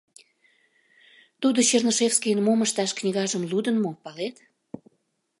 —Тудо 1.41 1.59
Чернышевскийын 1.69 2.39
«Мом 2.45 2.59
ышташ?» 2.65 2.91
книгажым 2.97 3.43
лудын 3.51 3.77
мо, 3.83 3.91
палет? 4.03 4.35